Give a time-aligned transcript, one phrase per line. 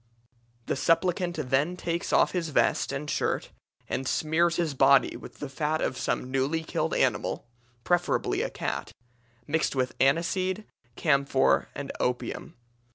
[0.65, 3.51] The supplicant then takes off his vest and shirt
[3.87, 7.45] and smears his body with the fat of some newly killed animal
[7.83, 8.91] (preferably a cat),
[9.45, 12.55] mixed with aniseed, camphor, and opium.